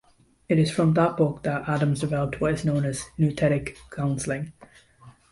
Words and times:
It 0.49 0.57
is 0.57 0.71
from 0.71 0.95
that 0.95 1.15
book 1.15 1.43
that 1.43 1.69
Adams 1.69 1.99
developed 1.99 2.41
what 2.41 2.55
is 2.55 2.65
known 2.65 2.85
as 2.85 3.05
nouthetic 3.19 3.77
counseling. 3.91 4.51